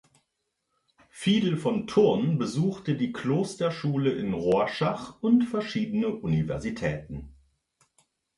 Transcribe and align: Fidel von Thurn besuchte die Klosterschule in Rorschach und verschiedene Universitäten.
Fidel 1.11 1.57
von 1.57 1.85
Thurn 1.85 2.39
besuchte 2.39 2.95
die 2.95 3.11
Klosterschule 3.11 4.11
in 4.11 4.33
Rorschach 4.33 5.21
und 5.21 5.43
verschiedene 5.43 6.07
Universitäten. 6.07 7.35